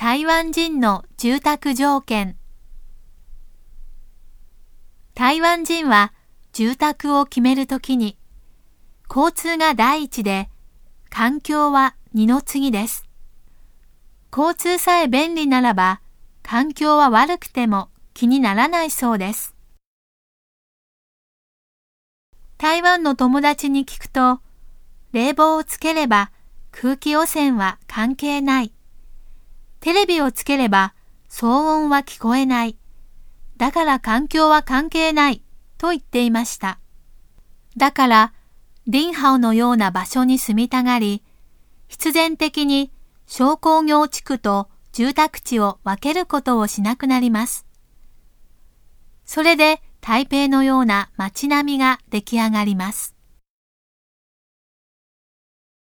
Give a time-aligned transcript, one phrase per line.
[0.00, 2.36] 台湾人の住宅条件
[5.16, 6.12] 台湾人は
[6.52, 8.16] 住宅を決めるときに
[9.10, 10.50] 交通が第一で
[11.10, 13.06] 環境は二の次です。
[14.32, 16.00] 交通さえ便利ならば
[16.44, 19.56] 環境は悪くても気にならないそうです。
[22.56, 24.42] 台湾の友達に聞くと
[25.10, 26.30] 冷房をつければ
[26.70, 28.72] 空気汚染は関係ない。
[29.80, 30.94] テレビをつければ
[31.30, 32.76] 騒音は聞こえない。
[33.56, 35.42] だから環境は関係ない
[35.78, 36.78] と言っていました。
[37.76, 38.32] だから
[38.86, 41.22] リンハオのような場所に住みたがり、
[41.88, 42.90] 必然的に
[43.26, 47.66] 小工業地区と住宅地を分けることをしなくなります。
[49.26, 53.17] それで台北のような街並みが出来上がります。